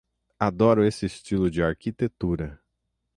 Adoro 0.39 0.83
esse 0.83 1.05
estilo 1.05 1.51
de 1.51 1.61
arquitetura. 1.61 2.59